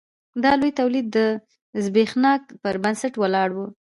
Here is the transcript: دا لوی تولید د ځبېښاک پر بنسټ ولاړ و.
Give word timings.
دا 0.43 0.51
لوی 0.59 0.71
تولید 0.79 1.05
د 1.17 1.17
ځبېښاک 1.83 2.41
پر 2.63 2.75
بنسټ 2.83 3.13
ولاړ 3.17 3.49
و. 3.53 3.57